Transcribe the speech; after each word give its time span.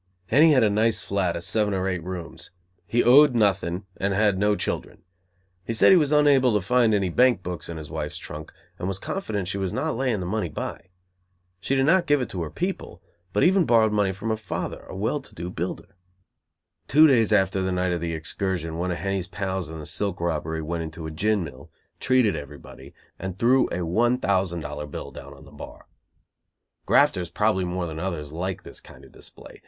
Henny 0.29 0.51
had 0.53 0.63
a 0.63 0.69
nice 0.71 1.03
flat 1.03 1.35
of 1.35 1.43
seven 1.43 1.75
or 1.75 1.87
eight 1.87 2.03
rooms; 2.03 2.49
he 2.87 3.03
owed 3.03 3.35
nothing 3.35 3.85
and 3.97 4.15
had 4.15 4.39
no 4.39 4.55
children. 4.55 5.03
He 5.63 5.73
said 5.73 5.91
he 5.91 5.95
was 5.95 6.11
unable 6.11 6.55
to 6.55 6.61
find 6.65 6.95
any 6.95 7.09
bank 7.09 7.43
books 7.43 7.69
in 7.69 7.77
his 7.77 7.91
wife's 7.91 8.17
trunk, 8.17 8.51
and 8.79 8.87
was 8.87 8.97
confident 8.97 9.47
she 9.47 9.59
was 9.59 9.71
not 9.71 9.95
laying 9.95 10.19
the 10.19 10.25
money 10.25 10.49
by. 10.49 10.87
She 11.59 11.75
did 11.75 11.85
not 11.85 12.07
give 12.07 12.19
it 12.19 12.29
to 12.29 12.41
her 12.41 12.49
people, 12.49 12.99
but 13.31 13.43
even 13.43 13.63
borrowed 13.67 13.91
money 13.91 14.11
from 14.11 14.29
her 14.29 14.37
father, 14.37 14.87
a 14.89 14.95
well 14.95 15.19
to 15.21 15.35
do 15.35 15.51
builder. 15.51 15.95
Two 16.87 17.05
days 17.05 17.31
after 17.31 17.61
the 17.61 17.71
night 17.71 17.91
of 17.91 18.01
the 18.01 18.13
excursion, 18.13 18.79
one 18.79 18.89
of 18.89 18.97
Henny's 18.97 19.27
pals 19.27 19.69
in 19.69 19.77
the 19.79 19.85
silk 19.85 20.19
robbery, 20.19 20.63
went 20.63 20.81
into 20.81 21.05
a 21.05 21.11
gin 21.11 21.43
mill, 21.43 21.69
treated 21.99 22.35
everybody, 22.35 22.91
and 23.19 23.37
threw 23.37 23.69
a 23.71 23.85
one 23.85 24.17
thousand 24.17 24.61
dollar 24.61 24.87
bill 24.87 25.11
down 25.11 25.31
on 25.35 25.45
the 25.45 25.51
bar. 25.51 25.85
Grafters, 26.87 27.29
probably 27.29 27.65
more 27.65 27.85
than 27.85 27.99
others, 27.99 28.31
like 28.31 28.63
this 28.63 28.81
kind 28.81 29.05
of 29.05 29.11
display. 29.11 29.59